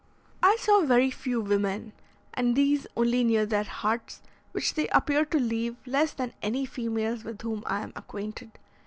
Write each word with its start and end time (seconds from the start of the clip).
I 0.41 0.55
saw 0.59 0.81
very 0.81 1.11
few 1.11 1.41
women, 1.41 1.93
and 2.33 2.55
these 2.55 2.87
only 2.97 3.23
near 3.23 3.45
their 3.45 3.61
huts, 3.65 4.23
which 4.51 4.73
they 4.73 4.87
appear 4.87 5.25
to 5.25 5.39
leave 5.39 5.75
less 5.85 6.11
than 6.11 6.33
any 6.41 6.65
females 6.65 7.23
with 7.23 7.39
whom 7.43 7.61
I 7.67 7.83
am 7.83 7.93
acquainted. 7.95 8.57